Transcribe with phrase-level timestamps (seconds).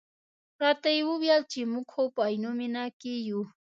[0.61, 3.41] راته یې وویل چې موږ خو په عینومېنه کې یو.